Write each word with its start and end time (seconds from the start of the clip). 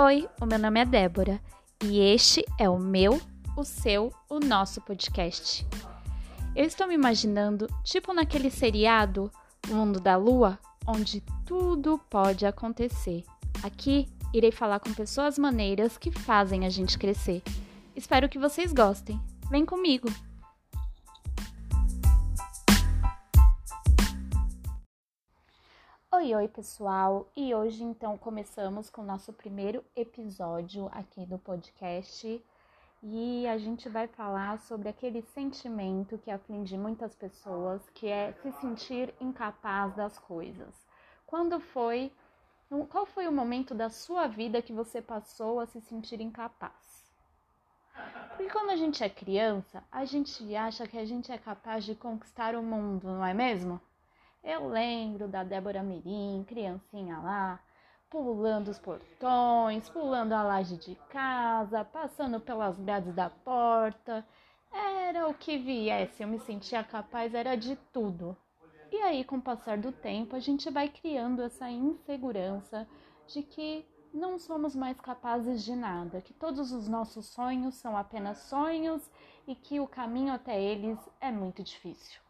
Oi, 0.00 0.28
o 0.40 0.46
meu 0.46 0.60
nome 0.60 0.78
é 0.78 0.84
Débora 0.84 1.40
e 1.82 1.98
este 1.98 2.44
é 2.56 2.70
o 2.70 2.78
meu, 2.78 3.20
o 3.56 3.64
seu, 3.64 4.12
o 4.30 4.38
nosso 4.38 4.80
podcast. 4.80 5.66
Eu 6.54 6.64
estou 6.64 6.86
me 6.86 6.94
imaginando, 6.94 7.66
tipo 7.82 8.14
naquele 8.14 8.48
seriado 8.48 9.28
O 9.68 9.74
Mundo 9.74 9.98
da 9.98 10.14
Lua, 10.14 10.56
onde 10.86 11.20
tudo 11.44 11.98
pode 12.08 12.46
acontecer. 12.46 13.24
Aqui 13.60 14.06
irei 14.32 14.52
falar 14.52 14.78
com 14.78 14.94
pessoas 14.94 15.36
maneiras 15.36 15.98
que 15.98 16.12
fazem 16.12 16.64
a 16.64 16.70
gente 16.70 16.96
crescer. 16.96 17.42
Espero 17.96 18.28
que 18.28 18.38
vocês 18.38 18.72
gostem. 18.72 19.20
Vem 19.50 19.66
comigo! 19.66 20.08
Oi, 26.20 26.34
oi, 26.34 26.48
pessoal! 26.48 27.30
E 27.36 27.54
hoje 27.54 27.84
então 27.84 28.18
começamos 28.18 28.90
com 28.90 29.02
o 29.02 29.04
nosso 29.04 29.32
primeiro 29.32 29.84
episódio 29.94 30.90
aqui 30.90 31.24
do 31.24 31.38
podcast 31.38 32.44
e 33.04 33.46
a 33.46 33.56
gente 33.56 33.88
vai 33.88 34.08
falar 34.08 34.58
sobre 34.58 34.88
aquele 34.88 35.22
sentimento 35.22 36.18
que 36.18 36.28
aflige 36.28 36.76
muitas 36.76 37.14
pessoas, 37.14 37.88
que 37.90 38.08
é 38.08 38.32
se 38.32 38.50
sentir 38.50 39.14
incapaz 39.20 39.94
das 39.94 40.18
coisas. 40.18 40.74
Quando 41.24 41.60
foi, 41.60 42.10
qual 42.90 43.06
foi 43.06 43.28
o 43.28 43.32
momento 43.32 43.72
da 43.72 43.88
sua 43.88 44.26
vida 44.26 44.60
que 44.60 44.72
você 44.72 45.00
passou 45.00 45.60
a 45.60 45.66
se 45.66 45.80
sentir 45.82 46.20
incapaz? 46.20 47.12
Porque 48.30 48.50
quando 48.50 48.70
a 48.70 48.76
gente 48.76 49.04
é 49.04 49.08
criança, 49.08 49.84
a 49.88 50.04
gente 50.04 50.52
acha 50.56 50.84
que 50.88 50.98
a 50.98 51.04
gente 51.04 51.30
é 51.30 51.38
capaz 51.38 51.84
de 51.84 51.94
conquistar 51.94 52.56
o 52.56 52.62
mundo, 52.62 53.06
não 53.06 53.24
é 53.24 53.32
mesmo? 53.32 53.80
Eu 54.42 54.68
lembro 54.68 55.28
da 55.28 55.42
Débora 55.42 55.82
Mirim, 55.82 56.44
criancinha 56.46 57.18
lá, 57.18 57.60
pulando 58.08 58.68
os 58.68 58.78
portões, 58.78 59.88
pulando 59.90 60.32
a 60.32 60.42
laje 60.42 60.76
de 60.76 60.94
casa, 61.10 61.84
passando 61.84 62.40
pelas 62.40 62.78
grades 62.78 63.14
da 63.14 63.28
porta. 63.28 64.26
Era 64.72 65.28
o 65.28 65.34
que 65.34 65.58
viesse, 65.58 66.22
eu 66.22 66.28
me 66.28 66.38
sentia 66.38 66.84
capaz, 66.84 67.34
era 67.34 67.56
de 67.56 67.76
tudo. 67.92 68.36
E 68.90 68.96
aí, 69.02 69.24
com 69.24 69.36
o 69.36 69.42
passar 69.42 69.76
do 69.76 69.92
tempo, 69.92 70.34
a 70.34 70.40
gente 70.40 70.70
vai 70.70 70.88
criando 70.88 71.42
essa 71.42 71.68
insegurança 71.68 72.88
de 73.26 73.42
que 73.42 73.86
não 74.14 74.38
somos 74.38 74.74
mais 74.74 74.98
capazes 75.00 75.62
de 75.62 75.76
nada, 75.76 76.22
que 76.22 76.32
todos 76.32 76.72
os 76.72 76.88
nossos 76.88 77.26
sonhos 77.26 77.74
são 77.74 77.96
apenas 77.96 78.38
sonhos 78.38 79.10
e 79.46 79.54
que 79.54 79.78
o 79.80 79.86
caminho 79.86 80.32
até 80.32 80.60
eles 80.60 80.98
é 81.20 81.30
muito 81.30 81.62
difícil. 81.62 82.20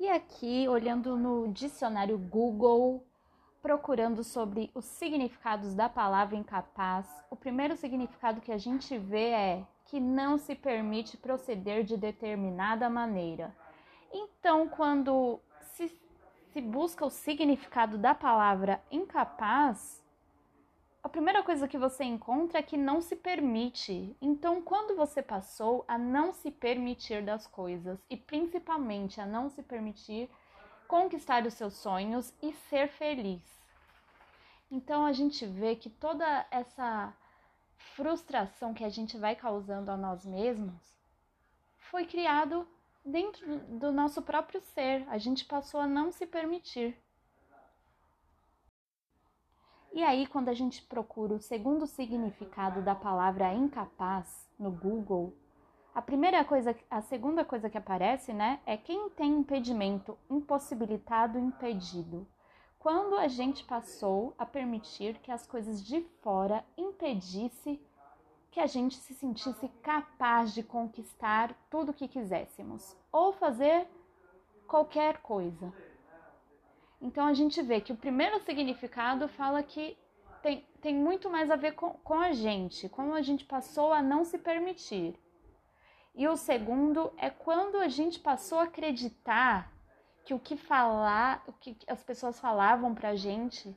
E 0.00 0.08
aqui, 0.08 0.68
olhando 0.68 1.16
no 1.16 1.48
dicionário 1.48 2.16
Google, 2.16 3.04
procurando 3.60 4.22
sobre 4.22 4.70
os 4.72 4.84
significados 4.84 5.74
da 5.74 5.88
palavra 5.88 6.36
incapaz, 6.36 7.08
o 7.28 7.34
primeiro 7.34 7.76
significado 7.76 8.40
que 8.40 8.52
a 8.52 8.58
gente 8.58 8.96
vê 8.96 9.30
é 9.30 9.66
que 9.86 9.98
não 9.98 10.38
se 10.38 10.54
permite 10.54 11.16
proceder 11.16 11.82
de 11.82 11.96
determinada 11.96 12.88
maneira. 12.88 13.52
Então, 14.12 14.68
quando 14.68 15.40
se, 15.74 15.88
se 16.52 16.60
busca 16.60 17.04
o 17.04 17.10
significado 17.10 17.98
da 17.98 18.14
palavra 18.14 18.80
incapaz, 18.92 20.00
a 21.08 21.10
primeira 21.10 21.42
coisa 21.42 21.66
que 21.66 21.78
você 21.78 22.04
encontra 22.04 22.58
é 22.58 22.62
que 22.62 22.76
não 22.76 23.00
se 23.00 23.16
permite. 23.16 24.14
Então, 24.20 24.60
quando 24.60 24.94
você 24.94 25.22
passou 25.22 25.82
a 25.88 25.96
não 25.96 26.34
se 26.34 26.50
permitir 26.50 27.24
das 27.24 27.46
coisas 27.46 27.98
e 28.10 28.16
principalmente 28.16 29.18
a 29.18 29.24
não 29.24 29.48
se 29.48 29.62
permitir 29.62 30.28
conquistar 30.86 31.46
os 31.46 31.54
seus 31.54 31.72
sonhos 31.72 32.34
e 32.42 32.52
ser 32.52 32.88
feliz. 32.88 33.40
Então, 34.70 35.06
a 35.06 35.12
gente 35.14 35.46
vê 35.46 35.74
que 35.74 35.88
toda 35.88 36.46
essa 36.50 37.10
frustração 37.96 38.74
que 38.74 38.84
a 38.84 38.90
gente 38.90 39.16
vai 39.16 39.34
causando 39.34 39.90
a 39.90 39.96
nós 39.96 40.26
mesmos 40.26 40.94
foi 41.78 42.04
criado 42.04 42.68
dentro 43.02 43.56
do 43.60 43.90
nosso 43.90 44.20
próprio 44.20 44.60
ser. 44.60 45.06
A 45.08 45.16
gente 45.16 45.46
passou 45.46 45.80
a 45.80 45.86
não 45.86 46.12
se 46.12 46.26
permitir. 46.26 46.94
E 49.98 50.04
aí, 50.04 50.28
quando 50.28 50.48
a 50.48 50.54
gente 50.54 50.80
procura 50.82 51.34
o 51.34 51.40
segundo 51.40 51.84
significado 51.84 52.80
da 52.80 52.94
palavra 52.94 53.52
incapaz 53.52 54.48
no 54.56 54.70
Google, 54.70 55.34
a 55.92 56.00
primeira 56.00 56.44
coisa, 56.44 56.72
a 56.88 57.00
segunda 57.00 57.44
coisa 57.44 57.68
que 57.68 57.76
aparece, 57.76 58.32
né, 58.32 58.60
é 58.64 58.76
quem 58.76 59.10
tem 59.10 59.40
impedimento, 59.40 60.16
impossibilitado, 60.30 61.36
impedido. 61.36 62.24
Quando 62.78 63.16
a 63.16 63.26
gente 63.26 63.64
passou 63.64 64.36
a 64.38 64.46
permitir 64.46 65.18
que 65.18 65.32
as 65.32 65.48
coisas 65.48 65.84
de 65.84 66.00
fora 66.22 66.64
impedisse 66.76 67.82
que 68.52 68.60
a 68.60 68.68
gente 68.68 68.94
se 68.98 69.14
sentisse 69.14 69.66
capaz 69.82 70.54
de 70.54 70.62
conquistar 70.62 71.52
tudo 71.68 71.90
o 71.90 71.92
que 71.92 72.06
quiséssemos 72.06 72.96
ou 73.10 73.32
fazer 73.32 73.88
qualquer 74.68 75.20
coisa. 75.22 75.74
Então 77.00 77.26
a 77.26 77.34
gente 77.34 77.62
vê 77.62 77.80
que 77.80 77.92
o 77.92 77.96
primeiro 77.96 78.40
significado 78.40 79.28
fala 79.28 79.62
que 79.62 79.96
tem, 80.42 80.66
tem 80.80 80.94
muito 80.94 81.30
mais 81.30 81.50
a 81.50 81.56
ver 81.56 81.72
com, 81.72 81.90
com 81.90 82.14
a 82.14 82.32
gente, 82.32 82.88
como 82.88 83.14
a 83.14 83.22
gente 83.22 83.44
passou 83.44 83.92
a 83.92 84.02
não 84.02 84.24
se 84.24 84.38
permitir. 84.38 85.18
E 86.14 86.26
o 86.26 86.36
segundo 86.36 87.12
é 87.16 87.30
quando 87.30 87.76
a 87.78 87.88
gente 87.88 88.18
passou 88.18 88.58
a 88.58 88.64
acreditar 88.64 89.72
que 90.24 90.34
o 90.34 90.38
que 90.38 90.56
falar, 90.56 91.42
o 91.46 91.52
que 91.52 91.76
as 91.86 92.02
pessoas 92.02 92.38
falavam 92.40 92.94
pra 92.94 93.14
gente, 93.14 93.74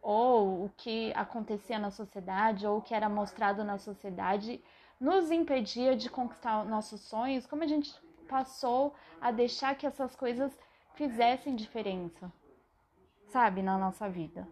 ou 0.00 0.64
o 0.64 0.70
que 0.76 1.12
acontecia 1.16 1.78
na 1.78 1.90
sociedade, 1.90 2.66
ou 2.66 2.78
o 2.78 2.82
que 2.82 2.94
era 2.94 3.08
mostrado 3.08 3.64
na 3.64 3.76
sociedade, 3.76 4.62
nos 5.00 5.30
impedia 5.30 5.96
de 5.96 6.08
conquistar 6.08 6.64
nossos 6.64 7.00
sonhos, 7.00 7.46
como 7.46 7.64
a 7.64 7.66
gente 7.66 7.92
passou 8.28 8.94
a 9.20 9.30
deixar 9.30 9.74
que 9.74 9.86
essas 9.86 10.14
coisas 10.14 10.56
fizessem 10.96 11.54
diferença, 11.54 12.32
sabe, 13.28 13.62
na 13.62 13.78
nossa 13.78 14.08
vida. 14.08 14.48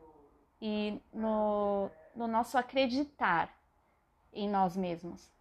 E 0.61 1.01
no, 1.13 1.91
no 2.15 2.29
nosso 2.29 2.57
acreditar 2.57 3.53
em 4.33 4.49
nós 4.49 4.77
mesmos. 4.77 5.33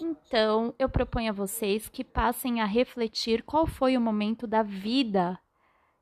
Então, 0.00 0.74
eu 0.78 0.88
proponho 0.88 1.30
a 1.30 1.34
vocês 1.34 1.88
que 1.88 2.04
passem 2.04 2.60
a 2.60 2.66
refletir 2.66 3.42
qual 3.42 3.66
foi 3.66 3.96
o 3.96 4.00
momento 4.00 4.46
da 4.46 4.62
vida 4.62 5.38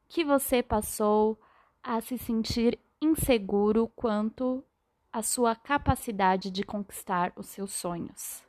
que 0.08 0.24
você 0.24 0.62
passou 0.62 1.38
a 1.82 2.00
se 2.00 2.18
sentir 2.18 2.78
inseguro 3.00 3.88
quanto 3.94 4.64
à 5.12 5.22
sua 5.22 5.54
capacidade 5.54 6.50
de 6.50 6.64
conquistar 6.64 7.32
os 7.36 7.46
seus 7.46 7.72
sonhos. 7.72 8.44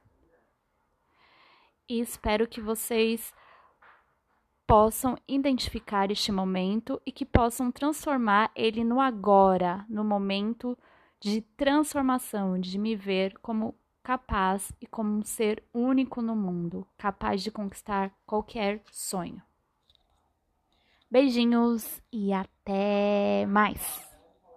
E 1.87 1.99
espero 1.99 2.47
que 2.47 2.59
vocês 2.59 3.31
possam 4.67 5.17
identificar 5.27 6.11
este 6.11 6.31
momento 6.31 7.01
e 7.05 7.11
que 7.11 7.25
possam 7.25 7.71
transformar 7.71 8.51
ele 8.55 8.83
no 8.83 8.99
agora, 8.99 9.85
no 9.89 10.03
momento 10.03 10.77
de 11.19 11.41
transformação, 11.41 12.59
de 12.59 12.77
me 12.77 12.95
ver 12.95 13.37
como 13.39 13.75
capaz 14.03 14.71
e 14.79 14.85
como 14.85 15.17
um 15.17 15.23
ser 15.23 15.63
único 15.73 16.21
no 16.21 16.35
mundo, 16.35 16.85
capaz 16.97 17.41
de 17.41 17.51
conquistar 17.51 18.11
qualquer 18.25 18.81
sonho. 18.91 19.41
Beijinhos 21.09 22.01
e 22.11 22.33
até 22.33 23.45
mais! 23.47 24.14